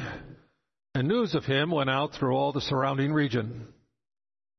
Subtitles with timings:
[0.94, 3.70] and news of him went out through all the surrounding region.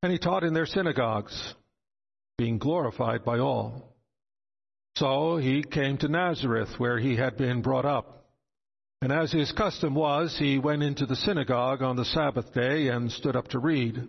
[0.02, 1.54] And he taught in their synagogues,
[2.38, 3.94] being glorified by all.
[4.96, 8.24] So he came to Nazareth, where he had been brought up.
[9.02, 13.12] And as his custom was, he went into the synagogue on the Sabbath day and
[13.12, 14.08] stood up to read.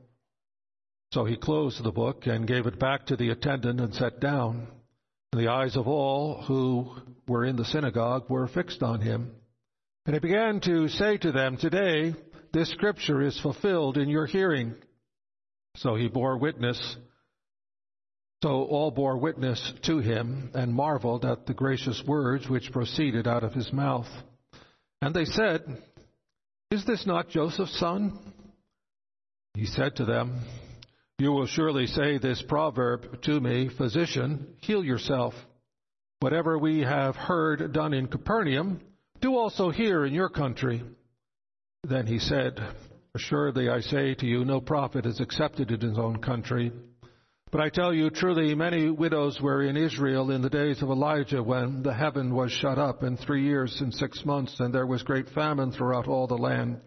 [1.13, 4.67] So he closed the book and gave it back to the attendant and sat down.
[5.33, 6.95] The eyes of all who
[7.27, 9.31] were in the synagogue were fixed on him.
[10.05, 12.13] And he began to say to them, Today
[12.53, 14.75] this scripture is fulfilled in your hearing.
[15.77, 16.97] So he bore witness.
[18.41, 23.43] So all bore witness to him and marveled at the gracious words which proceeded out
[23.43, 24.07] of his mouth.
[25.01, 25.61] And they said,
[26.71, 28.17] Is this not Joseph's son?
[29.53, 30.41] He said to them,
[31.21, 35.35] you will surely say this proverb to me, Physician, heal yourself.
[36.19, 38.81] Whatever we have heard done in Capernaum,
[39.21, 40.81] do also here in your country.
[41.83, 42.59] Then he said,
[43.13, 46.71] Assuredly I say to you, no prophet is accepted in his own country.
[47.51, 51.43] But I tell you truly, many widows were in Israel in the days of Elijah
[51.43, 55.03] when the heaven was shut up in three years and six months, and there was
[55.03, 56.81] great famine throughout all the land.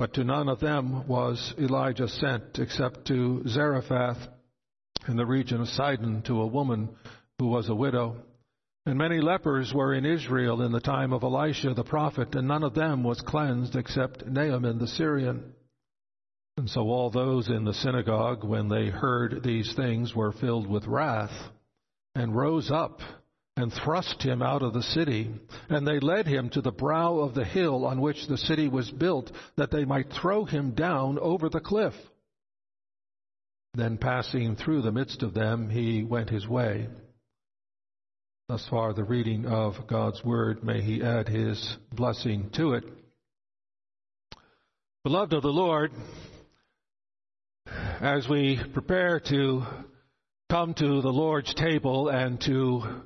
[0.00, 4.16] But to none of them was Elijah sent, except to Zarephath
[5.06, 6.88] in the region of Sidon, to a woman
[7.38, 8.16] who was a widow.
[8.86, 12.64] And many lepers were in Israel in the time of Elisha the prophet, and none
[12.64, 15.52] of them was cleansed except Naaman the Syrian.
[16.56, 20.86] And so all those in the synagogue, when they heard these things, were filled with
[20.86, 21.50] wrath,
[22.14, 23.00] and rose up
[23.60, 25.30] and thrust him out of the city.
[25.68, 28.90] And they led him to the brow of the hill on which the city was
[28.90, 31.94] built, that they might throw him down over the cliff.
[33.74, 36.88] Then, passing through the midst of them, he went his way.
[38.50, 40.64] Thus far, the reading of God's Word.
[40.64, 42.82] May He add His blessing to it.
[45.04, 45.92] Beloved of the Lord,
[48.00, 49.62] as we prepare to
[50.50, 53.02] come to the Lord's table and to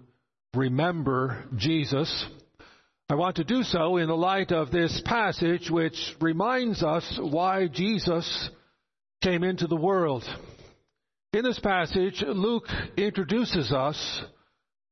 [0.55, 2.27] remember Jesus,
[3.09, 7.69] I want to do so in the light of this passage which reminds us why
[7.69, 8.51] Jesus
[9.23, 10.25] came into the world.
[11.33, 14.23] In this passage, Luke introduces us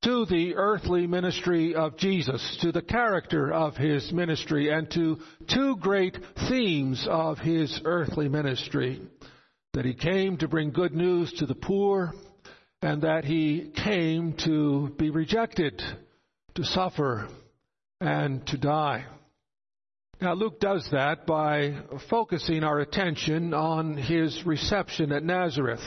[0.03, 5.19] to the earthly ministry of Jesus, to the character of his ministry, and to
[5.49, 6.19] two great
[6.49, 9.01] themes of his earthly ministry.
[9.75, 12.13] That he came to bring good news to the poor,
[12.83, 15.81] and that he came to be rejected,
[16.55, 17.29] to suffer,
[18.01, 19.07] and to die.
[20.21, 25.83] Now, Luke does that by focusing our attention on his reception at Nazareth.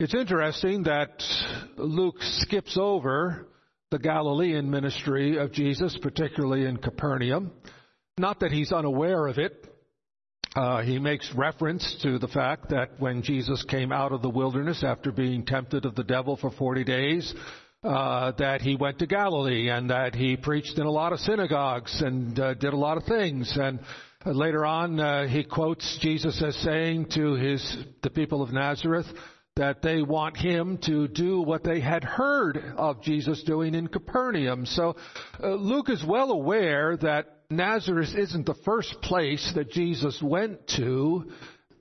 [0.00, 1.22] It's interesting that
[1.76, 3.46] Luke skips over
[3.90, 7.52] the Galilean ministry of Jesus, particularly in Capernaum.
[8.18, 9.66] Not that he's unaware of it,
[10.54, 14.84] uh, he makes reference to the fact that when Jesus came out of the wilderness
[14.84, 17.34] after being tempted of the devil for 40 days,
[17.82, 22.00] uh, that he went to Galilee and that he preached in a lot of synagogues
[22.00, 23.52] and uh, did a lot of things.
[23.60, 23.80] And
[24.24, 29.06] uh, later on, uh, he quotes Jesus as saying to his the people of Nazareth
[29.56, 34.66] that they want him to do what they had heard of Jesus doing in Capernaum.
[34.66, 34.96] So
[35.40, 41.30] uh, Luke is well aware that Nazareth isn't the first place that Jesus went to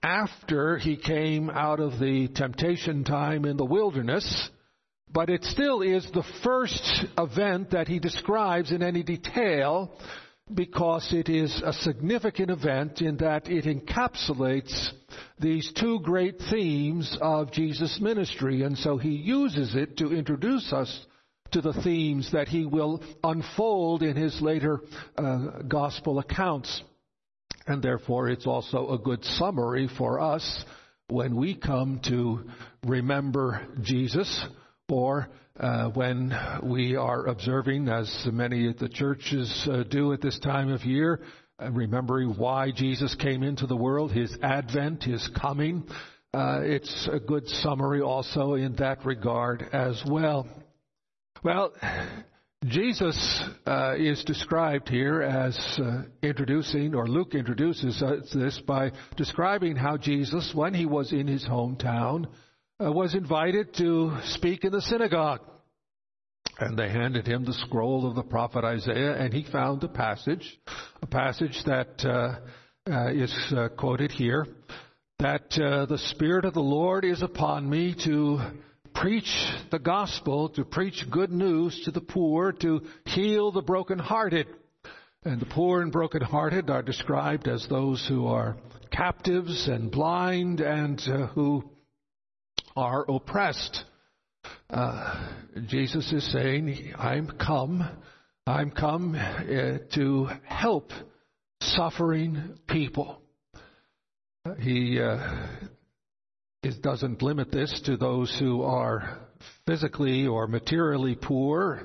[0.04, 4.50] after he came out of the temptation time in the wilderness,
[5.12, 9.98] but it still is the first event that he describes in any detail
[10.54, 14.92] because it is a significant event in that it encapsulates
[15.40, 18.64] these two great themes of Jesus' ministry.
[18.64, 21.06] And so he uses it to introduce us
[21.52, 24.82] to the themes that he will unfold in his later
[25.18, 26.84] uh, gospel accounts.
[27.66, 30.66] And therefore, it's also a good summary for us
[31.08, 32.50] when we come to
[32.86, 34.46] remember Jesus
[34.90, 35.28] or
[35.60, 36.34] uh, when
[36.64, 41.22] we are observing, as many of the churches uh, do at this time of year,
[41.60, 45.84] uh, remembering why Jesus came into the world, his advent, his coming.
[46.34, 50.48] Uh, it's a good summary also in that regard as well.
[51.44, 51.74] Well,
[52.66, 58.02] Jesus uh, is described here as uh, introducing, or Luke introduces
[58.34, 62.26] this by describing how Jesus, when he was in his hometown,
[62.90, 65.42] was invited to speak in the synagogue.
[66.60, 70.60] And they handed him the scroll of the prophet Isaiah, and he found a passage,
[71.02, 72.40] a passage that uh,
[72.92, 74.46] uh, is uh, quoted here,
[75.20, 78.40] that uh, the Spirit of the Lord is upon me to
[78.94, 79.34] preach
[79.72, 84.48] the gospel, to preach good news to the poor, to heal the brokenhearted.
[85.26, 88.58] And the poor and brokenhearted are described as those who are
[88.92, 91.64] captives and blind and uh, who
[92.76, 93.84] are oppressed.
[94.70, 95.30] Uh,
[95.68, 97.88] Jesus is saying, I'm come,
[98.46, 100.92] I'm come uh, to help
[101.62, 103.22] suffering people.
[104.60, 105.48] He uh,
[106.64, 109.20] it doesn't limit this to those who are
[109.66, 111.84] physically or materially poor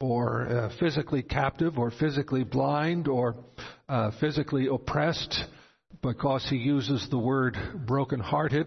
[0.00, 3.36] or uh, physically captive or physically blind or
[3.88, 5.44] uh, physically oppressed
[6.02, 7.56] because he uses the word
[7.86, 8.66] brokenhearted.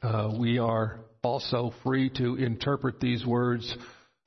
[0.00, 3.76] Uh, we are also free to interpret these words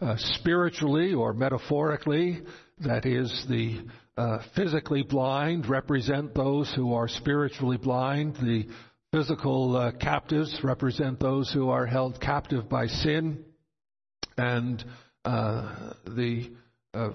[0.02, 2.42] uh, spiritually or metaphorically.
[2.80, 3.86] That is, the
[4.18, 8.36] uh, physically blind represent those who are spiritually blind.
[8.36, 8.68] The
[9.14, 13.46] physical uh, captives represent those who are held captive by sin.
[14.38, 14.84] And
[15.24, 16.52] uh, the
[16.94, 17.12] uh,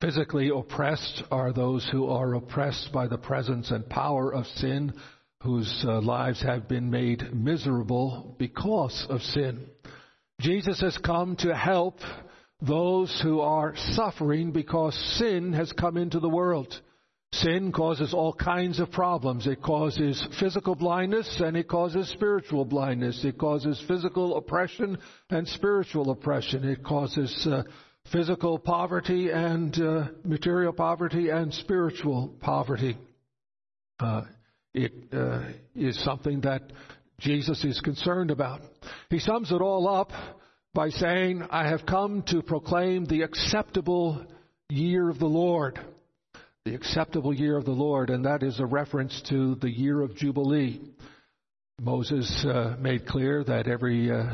[0.00, 4.92] physically oppressed are those who are oppressed by the presence and power of sin
[5.42, 9.66] whose uh, lives have been made miserable because of sin.
[10.40, 11.98] Jesus has come to help
[12.60, 16.74] those who are suffering because sin has come into the world.
[17.32, 19.46] Sin causes all kinds of problems.
[19.46, 23.24] It causes physical blindness and it causes spiritual blindness.
[23.24, 24.98] It causes physical oppression
[25.30, 26.64] and spiritual oppression.
[26.68, 27.62] It causes uh,
[28.12, 32.98] physical poverty and uh, material poverty and spiritual poverty.
[34.00, 34.22] Uh,
[34.74, 35.42] it uh,
[35.74, 36.62] is something that
[37.18, 38.60] Jesus is concerned about.
[39.10, 40.10] He sums it all up
[40.72, 44.24] by saying, I have come to proclaim the acceptable
[44.68, 45.78] year of the Lord.
[46.64, 50.14] The acceptable year of the Lord, and that is a reference to the year of
[50.14, 50.80] Jubilee.
[51.80, 54.26] Moses uh, made clear that every uh,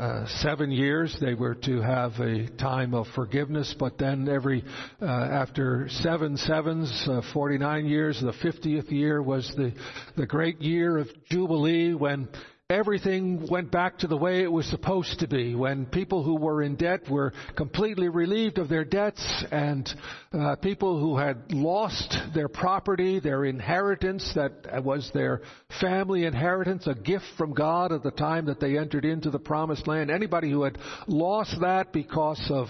[0.00, 4.64] uh, seven years they were to have a time of forgiveness, but then every
[5.02, 9.72] uh, after seven sevens, uh, 49 years, the 50th year was the
[10.16, 12.28] the great year of jubilee when
[12.70, 16.62] everything went back to the way it was supposed to be when people who were
[16.62, 19.92] in debt were completely relieved of their debts and
[20.32, 25.42] uh, people who had lost their property, their inheritance that was their
[25.80, 29.88] family inheritance, a gift from God at the time that they entered into the promised
[29.88, 30.10] land.
[30.10, 32.68] Anybody who had lost that because of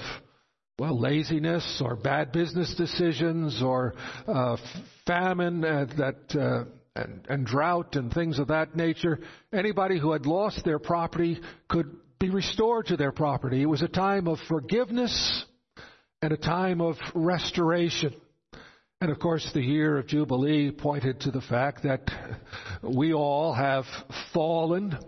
[0.78, 3.92] well, laziness or bad business decisions or
[4.26, 4.56] uh,
[5.06, 6.64] famine uh, that uh,
[7.00, 9.20] and, and drought and things of that nature,
[9.52, 13.62] anybody who had lost their property could be restored to their property.
[13.62, 15.44] It was a time of forgiveness
[16.22, 18.14] and a time of restoration.
[19.00, 22.02] And of course, the year of Jubilee pointed to the fact that
[22.82, 23.86] we all have
[24.34, 24.98] fallen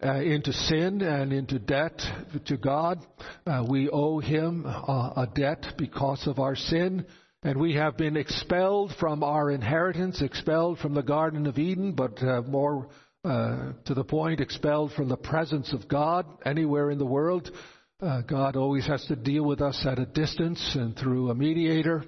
[0.00, 2.00] uh, into sin and into debt
[2.46, 3.04] to God.
[3.44, 7.04] Uh, we owe Him uh, a debt because of our sin.
[7.42, 12.22] And we have been expelled from our inheritance, expelled from the Garden of Eden, but
[12.22, 12.88] uh, more
[13.24, 17.50] uh, to the point, expelled from the presence of God anywhere in the world.
[17.98, 22.04] Uh, God always has to deal with us at a distance and through a mediator.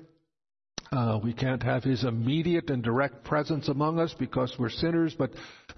[0.91, 5.31] Uh, we can't have his immediate and direct presence among us because we're sinners, but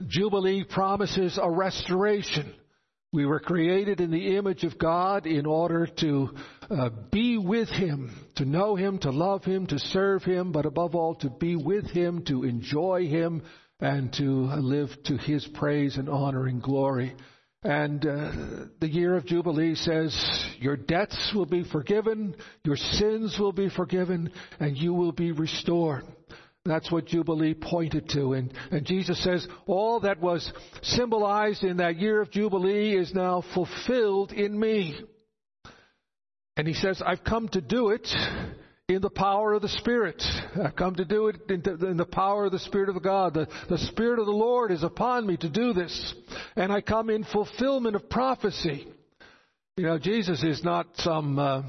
[0.08, 2.52] Jubilee promises a restoration
[3.14, 6.30] we were created in the image of God in order to
[6.71, 10.94] uh, be with Him, to know Him, to love Him, to serve Him, but above
[10.94, 13.42] all to be with Him, to enjoy Him,
[13.80, 17.14] and to live to His praise and honor and glory.
[17.62, 18.33] And uh,
[18.80, 20.14] the year of Jubilee says,
[20.59, 24.30] Your debts will be forgiven, your sins will be forgiven,
[24.61, 26.04] and you will be restored.
[26.66, 28.33] That's what Jubilee pointed to.
[28.35, 30.50] And, and Jesus says, All that was
[30.83, 34.99] symbolized in that year of Jubilee is now fulfilled in me.
[36.56, 38.06] And he says, I've come to do it
[38.88, 40.23] in the power of the Spirit.
[40.62, 43.34] I've come to do it in the power of the Spirit of God.
[43.34, 46.14] The, the Spirit of the Lord is upon me to do this.
[46.54, 48.87] And I come in fulfillment of prophecy.
[49.76, 51.62] You know, Jesus is not some uh,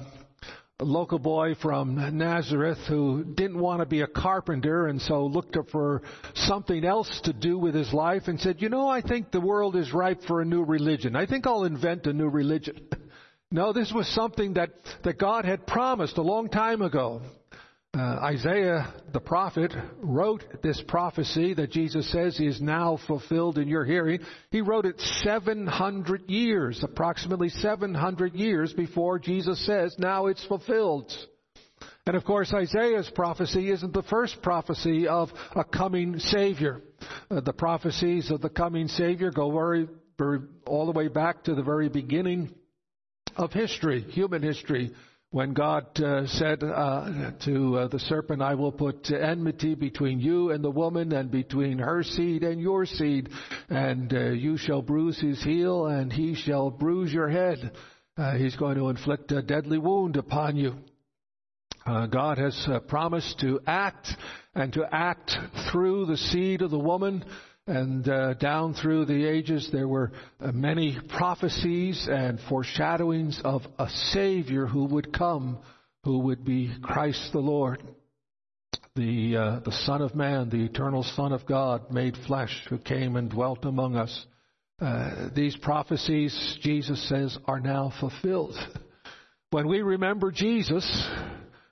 [0.81, 6.01] local boy from Nazareth who didn't want to be a carpenter and so looked for
[6.33, 9.75] something else to do with his life and said, you know, I think the world
[9.77, 11.15] is ripe for a new religion.
[11.15, 12.87] I think I'll invent a new religion.
[13.51, 14.71] No, this was something that,
[15.03, 17.21] that God had promised a long time ago.
[17.95, 23.85] Uh, Isaiah the prophet wrote this prophecy that Jesus says is now fulfilled in your
[23.85, 24.19] hearing.
[24.51, 31.13] He wrote it 700 years, approximately 700 years before Jesus says, now it's fulfilled.
[32.05, 36.81] And of course, Isaiah's prophecy isn't the first prophecy of a coming Savior.
[37.31, 39.87] Uh, the prophecies of the coming Savior go very,
[40.17, 42.53] very, all the way back to the very beginning
[43.35, 44.91] of history, human history,
[45.31, 50.51] when God uh, said uh, to uh, the serpent, I will put enmity between you
[50.51, 53.29] and the woman, and between her seed and your seed,
[53.67, 57.71] and uh, you shall bruise his heel, and he shall bruise your head.
[58.15, 60.75] Uh, he's going to inflict a deadly wound upon you.
[61.85, 64.07] Uh, God has promised to act
[64.55, 65.31] and to act
[65.69, 67.25] through the seed of the woman
[67.67, 73.89] and uh, down through the ages, there were uh, many prophecies and foreshadowings of a
[74.11, 75.57] Savior who would come,
[76.03, 77.81] who would be Christ the Lord,
[78.95, 83.15] the, uh, the Son of Man, the eternal Son of God, made flesh, who came
[83.15, 84.25] and dwelt among us.
[84.79, 88.55] Uh, these prophecies, Jesus says, are now fulfilled.
[89.49, 90.85] When we remember Jesus,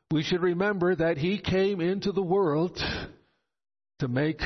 [0.09, 2.79] we should remember that He came into the world
[4.03, 4.41] to make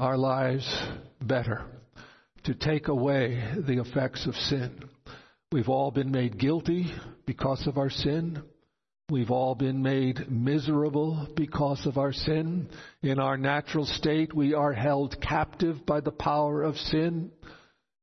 [0.00, 0.68] our lives
[1.22, 1.64] better,
[2.42, 4.82] to take away the effects of sin.
[5.52, 6.92] We've all been made guilty
[7.24, 8.42] because of our sin.
[9.08, 12.68] We've all been made miserable because of our sin.
[13.00, 17.30] In our natural state, we are held captive by the power of sin.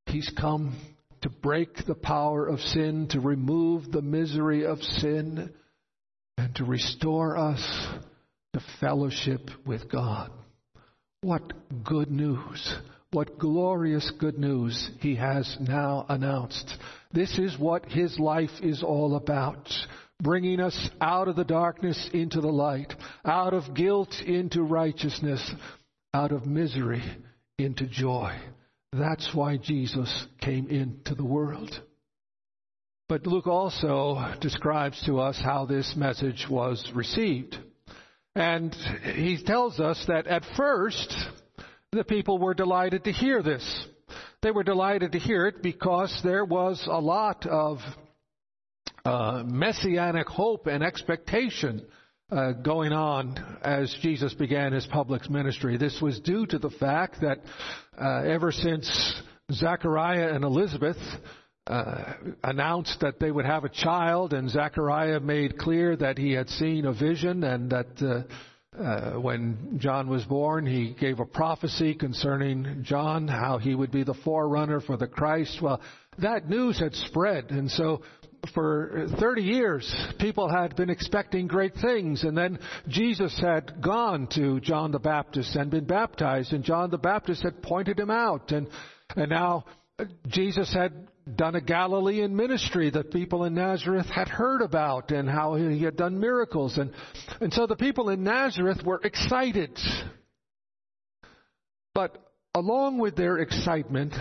[0.06, 0.74] He's come
[1.20, 5.54] to break the power of sin, to remove the misery of sin,
[6.38, 7.88] and to restore us
[8.54, 10.32] to fellowship with God.
[11.24, 11.54] What
[11.86, 12.76] good news!
[13.12, 16.78] What glorious good news he has now announced.
[17.14, 19.70] This is what his life is all about.
[20.22, 25.50] Bringing us out of the darkness into the light, out of guilt into righteousness,
[26.14, 27.02] out of misery
[27.58, 28.38] into joy.
[28.92, 31.72] That's why Jesus came into the world.
[33.08, 37.58] But Luke also describes to us how this message was received.
[38.36, 38.74] And
[39.16, 41.16] he tells us that at first,
[41.92, 43.88] the people were delighted to hear this.
[44.42, 47.78] They were delighted to hear it because there was a lot of
[49.06, 51.86] uh, messianic hope and expectation
[52.32, 55.78] uh, going on as Jesus began his public ministry.
[55.78, 57.40] This was due to the fact that
[58.02, 59.22] uh, ever since
[59.52, 60.98] Zechariah and Elizabeth
[61.68, 66.50] uh, announced that they would have a child, and Zechariah made clear that he had
[66.50, 71.94] seen a vision and that uh, uh, when John was born, he gave a prophecy
[71.94, 75.62] concerning John, how he would be the forerunner for the Christ.
[75.62, 75.80] Well,
[76.20, 78.02] that news had spread, and so
[78.54, 84.60] for 30 years, people had been expecting great things, and then Jesus had gone to
[84.60, 88.68] John the Baptist and been baptized, and John the Baptist had pointed him out, and
[89.16, 89.66] and now
[90.28, 95.56] Jesus had done a Galilean ministry that people in Nazareth had heard about and how
[95.56, 96.78] he had done miracles.
[96.78, 96.92] And,
[97.40, 99.78] and so the people in Nazareth were excited.
[101.94, 102.18] But
[102.54, 104.14] along with their excitement,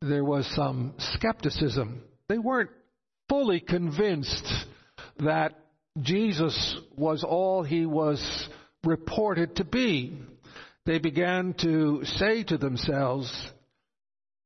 [0.00, 2.02] there was some skepticism.
[2.28, 2.70] They weren't
[3.28, 4.46] fully convinced
[5.18, 5.54] that
[6.00, 8.48] Jesus was all he was
[8.84, 10.18] reported to be.
[10.86, 13.32] They began to say to themselves,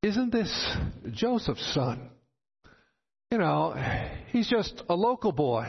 [0.03, 0.77] isn't this
[1.13, 2.11] Joseph's son?
[3.31, 3.75] You know,
[4.31, 5.67] he's just a local boy.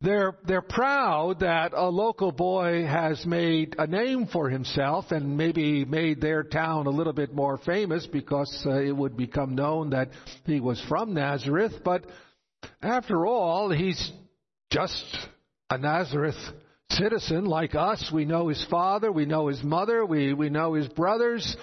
[0.00, 5.84] They're, they're proud that a local boy has made a name for himself and maybe
[5.84, 10.10] made their town a little bit more famous because uh, it would become known that
[10.44, 11.72] he was from Nazareth.
[11.84, 12.06] But
[12.80, 14.12] after all, he's
[14.70, 15.04] just
[15.68, 16.38] a Nazareth
[16.90, 18.10] citizen like us.
[18.12, 21.56] We know his father, we know his mother, we, we know his brothers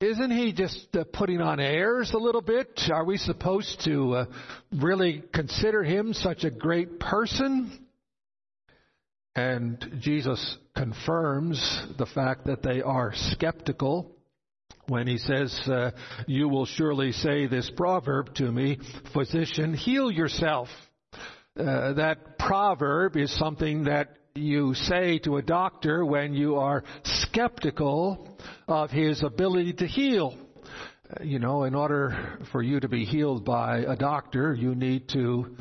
[0.00, 2.68] isn't he just uh, putting on airs a little bit?
[2.92, 4.24] Are we supposed to uh,
[4.70, 7.86] really consider him such a great person?
[9.34, 14.12] And Jesus confirms the fact that they are skeptical
[14.86, 15.92] when he says, uh,
[16.26, 18.78] You will surely say this proverb to me,
[19.14, 20.68] Physician, heal yourself.
[21.58, 28.36] Uh, that proverb is something that you say to a doctor when you are skeptical
[28.68, 30.36] of his ability to heal.
[31.08, 35.08] Uh, you know, in order for you to be healed by a doctor, you need
[35.10, 35.56] to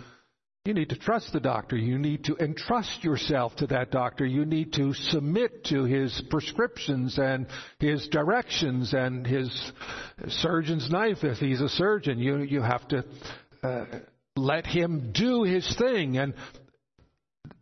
[0.65, 1.77] you need to trust the doctor.
[1.77, 4.25] You need to entrust yourself to that doctor.
[4.25, 7.45] You need to submit to his prescriptions and
[7.77, 9.71] his directions and his
[10.27, 12.17] surgeon's knife if he's a surgeon.
[12.17, 13.05] You, you have to
[13.61, 13.85] uh,
[14.35, 16.33] let him do his thing and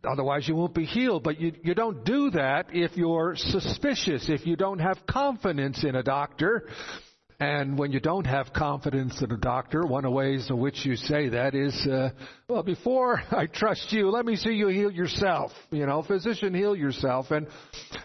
[0.08, 1.22] otherwise you won't be healed.
[1.22, 5.94] But you, you don't do that if you're suspicious, if you don't have confidence in
[5.94, 6.68] a doctor.
[7.40, 10.86] And when you don't have confidence in a doctor, one of the ways in which
[10.86, 12.10] you say that is, uh,
[12.48, 15.50] well, before I trust you, let me see you heal yourself.
[15.70, 17.30] You know, physician, heal yourself.
[17.30, 17.48] And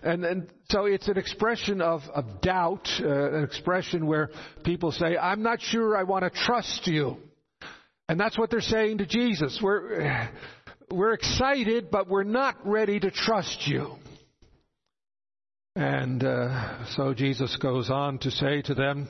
[0.02, 4.30] and and so it's an expression of of doubt, uh, an expression where
[4.64, 7.18] people say, I'm not sure I want to trust you.
[8.10, 9.60] And that's what they're saying to Jesus.
[9.62, 10.02] We're
[10.92, 13.96] we're excited, but we're not ready to trust you.
[15.76, 19.08] And uh, so Jesus goes on to say to them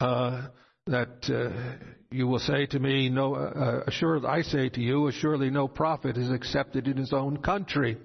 [0.00, 0.48] uh,
[0.86, 5.50] that uh, you will say to me, "No, uh, assuredly I say to you, assuredly
[5.50, 7.98] no prophet is accepted in his own country."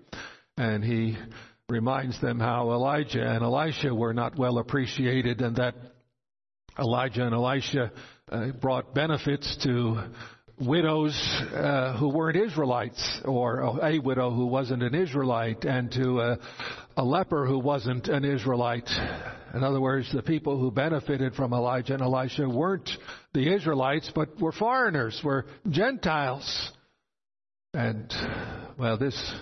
[0.57, 1.17] And he
[1.69, 5.75] reminds them how Elijah and Elisha were not well appreciated, and that
[6.77, 7.91] Elijah and Elisha
[8.31, 10.03] uh, brought benefits to
[10.61, 11.13] widows
[11.53, 16.39] uh, who weren't Israelites, or a widow who wasn't an Israelite, and to a,
[16.97, 18.89] a leper who wasn't an Israelite.
[19.53, 22.89] In other words, the people who benefited from Elijah and Elisha weren't
[23.33, 26.71] the Israelites, but were foreigners, were Gentiles.
[27.73, 28.13] And,
[28.77, 29.33] well, this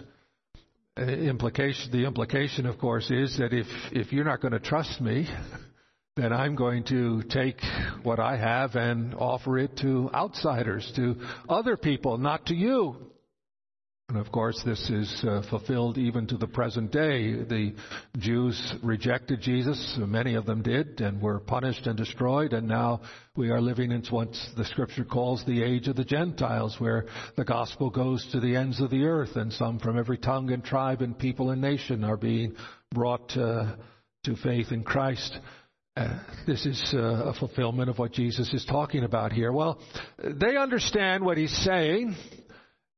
[0.97, 5.27] implication, the implication, of course, is that if, if you're not going to trust me,
[6.19, 7.61] then I'm going to take
[8.03, 11.15] what I have and offer it to outsiders, to
[11.47, 13.09] other people, not to you.
[14.09, 17.43] And of course, this is uh, fulfilled even to the present day.
[17.43, 17.75] The
[18.17, 22.53] Jews rejected Jesus, many of them did, and were punished and destroyed.
[22.53, 23.01] And now
[23.35, 27.05] we are living in what the scripture calls the age of the Gentiles, where
[27.37, 30.63] the gospel goes to the ends of the earth, and some from every tongue and
[30.63, 32.55] tribe and people and nation are being
[32.91, 33.75] brought uh,
[34.23, 35.37] to faith in Christ.
[35.99, 39.51] Uh, this is uh, a fulfillment of what Jesus is talking about here.
[39.51, 39.81] Well,
[40.23, 42.15] they understand what he's saying,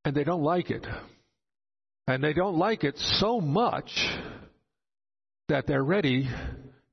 [0.06, 0.86] and they don't like it.
[2.06, 3.90] And they don't like it so much
[5.50, 6.30] that they're ready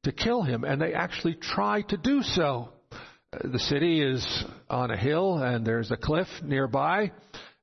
[0.04, 2.70] to kill him, and they actually try to do so.
[3.30, 4.26] Uh, the city is
[4.70, 7.12] on a hill, and there's a cliff nearby,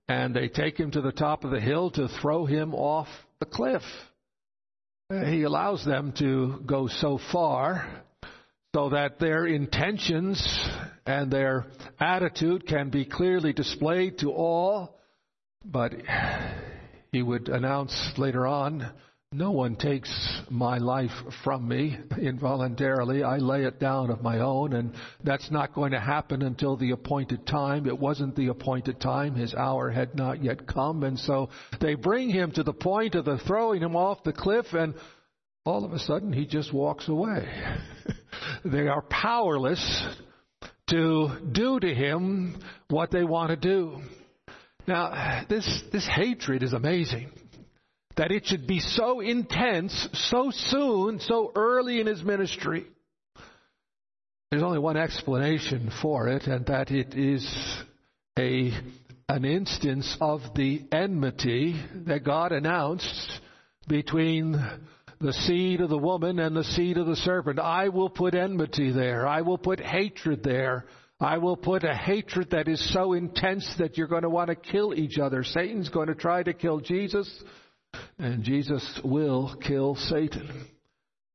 [0.08, 3.08] and they take him to the top of the hill to throw him off
[3.40, 3.82] the cliff.
[5.10, 8.04] He allows them to go so far
[8.76, 10.46] so that their intentions
[11.06, 11.66] and their
[11.98, 15.00] attitude can be clearly displayed to all.
[15.64, 15.94] But
[17.14, 18.92] he would announce later on,
[19.32, 20.10] no one takes
[20.50, 21.12] my life
[21.42, 23.24] from me involuntarily.
[23.24, 26.92] I lay it down of my own, and that's not going to happen until the
[26.92, 27.88] appointed time.
[27.88, 29.36] It wasn't the appointed time.
[29.36, 31.04] His hour had not yet come.
[31.04, 34.66] And so they bring him to the point of the throwing him off the cliff,
[34.74, 34.96] and
[35.66, 37.48] all of a sudden he just walks away.
[38.66, 40.06] they are powerless
[40.88, 44.00] to do to him what they want to do.
[44.88, 47.32] Now, this, this hatred is amazing.
[48.18, 52.86] That it should be so intense, so soon, so early in his ministry.
[54.52, 57.46] There's only one explanation for it, and that it is
[58.38, 58.72] a,
[59.28, 63.42] an instance of the enmity that God announced
[63.88, 64.64] between
[65.20, 67.60] the seed of the woman and the seed of the serpent.
[67.60, 69.28] I will put enmity there.
[69.28, 70.86] I will put hatred there.
[71.20, 74.56] I will put a hatred that is so intense that you're going to want to
[74.56, 75.44] kill each other.
[75.44, 77.44] Satan's going to try to kill Jesus,
[78.20, 80.68] and Jesus will kill Satan.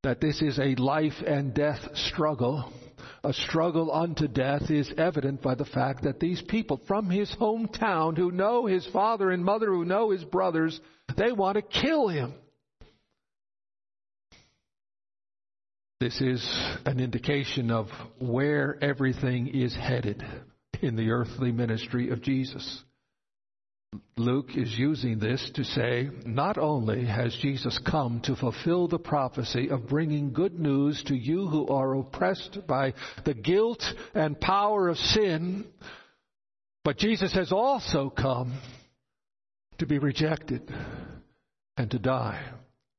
[0.03, 2.71] That this is a life and death struggle,
[3.25, 8.19] a struggle unto death, is evident by the fact that these people from his hometown
[8.19, 10.79] who know his father and mother, who know his brothers,
[11.17, 12.35] they want to kill him.
[16.01, 16.43] This is
[16.87, 20.25] an indication of where everything is headed
[20.81, 22.83] in the earthly ministry of Jesus.
[24.17, 29.69] Luke is using this to say not only has Jesus come to fulfill the prophecy
[29.69, 32.95] of bringing good news to you who are oppressed by
[33.27, 33.85] the guilt
[34.15, 35.67] and power of sin,
[36.83, 38.59] but Jesus has also come
[39.77, 40.63] to be rejected
[41.77, 42.43] and to die.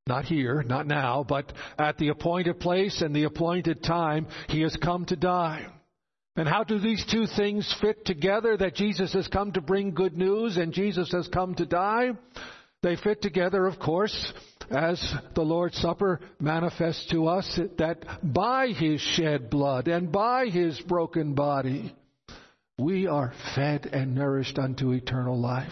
[0.08, 4.76] Not here, not now, but at the appointed place and the appointed time, he has
[4.76, 5.68] come to die.
[6.36, 10.18] And how do these two things fit together that Jesus has come to bring good
[10.18, 12.12] news and Jesus has come to die?
[12.84, 14.34] They fit together, of course,
[14.72, 20.80] as the Lord's Supper manifests to us that by His shed blood and by His
[20.82, 21.94] broken body,
[22.80, 25.70] we are fed and nourished unto eternal life.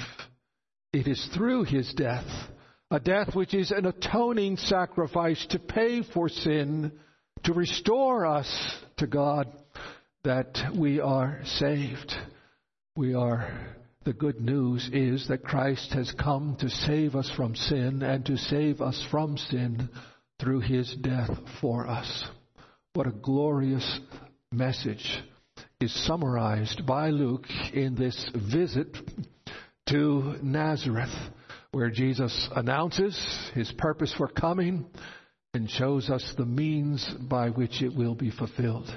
[0.94, 2.28] It is through His death,
[2.91, 6.91] a death which is an atoning sacrifice to pay for sin,
[7.43, 9.47] to restore us to God
[10.23, 12.13] that we are saved.
[12.95, 13.47] We are,
[14.06, 18.38] the good news is that Christ has come to save us from sin and to
[18.38, 19.89] save us from sin
[20.39, 21.30] through his death
[21.62, 22.25] for us.
[22.93, 23.99] What a glorious
[24.52, 25.23] message
[25.80, 28.97] is summarized by Luke in this visit
[29.89, 31.13] to Nazareth,
[31.71, 33.15] where Jesus announces
[33.53, 34.86] his purpose for coming
[35.53, 38.91] and shows us the means by which it will be fulfilled.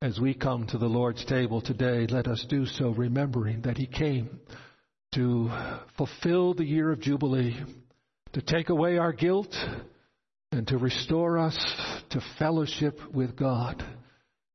[0.00, 3.86] As we come to the Lord's table today, let us do so remembering that He
[3.86, 4.38] came
[5.14, 5.50] to
[5.96, 7.56] fulfill the year of Jubilee,
[8.34, 9.54] to take away our guilt,
[10.52, 11.56] and to restore us
[12.10, 13.82] to fellowship with God,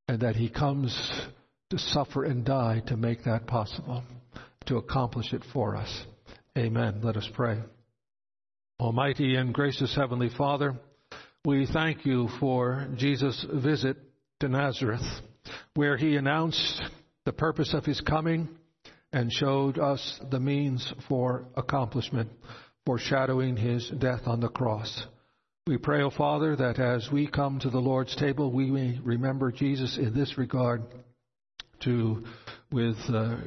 [0.07, 0.95] and that He comes
[1.71, 4.03] to suffer and die to make that possible,
[4.67, 6.05] to accomplish it for us.
[6.57, 6.99] Amen.
[7.01, 7.59] Let us pray.
[8.79, 10.75] Almighty and gracious Heavenly Father,
[11.45, 13.97] we thank you for Jesus' visit
[14.39, 15.01] to Nazareth
[15.73, 16.83] where he announced
[17.25, 18.47] the purpose of his coming
[19.11, 22.29] and showed us the means for accomplishment,
[22.85, 25.07] foreshadowing his death on the cross.
[25.65, 28.99] We pray, O oh Father, that as we come to the Lord's table, we may
[29.03, 30.83] remember Jesus in this regard
[31.83, 32.23] to,
[32.71, 33.37] with uh,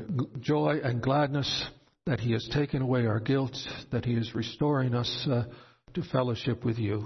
[0.40, 1.66] joy and gladness,
[2.06, 3.56] that he has taken away our guilt,
[3.90, 5.44] that he is restoring us uh,
[5.94, 7.04] to fellowship with you.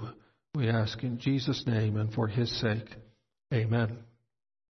[0.55, 2.87] We ask in Jesus' name and for his sake.
[3.53, 3.97] Amen.